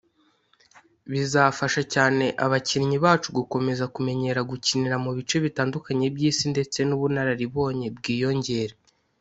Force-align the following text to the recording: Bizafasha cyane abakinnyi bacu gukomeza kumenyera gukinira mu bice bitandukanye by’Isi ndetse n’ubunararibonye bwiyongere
Bizafasha 1.11 1.81
cyane 1.93 2.25
abakinnyi 2.45 2.97
bacu 3.05 3.29
gukomeza 3.37 3.85
kumenyera 3.95 4.41
gukinira 4.51 4.95
mu 5.03 5.11
bice 5.17 5.37
bitandukanye 5.45 6.05
by’Isi 6.15 6.45
ndetse 6.53 6.79
n’ubunararibonye 6.85 7.87
bwiyongere 7.99 8.75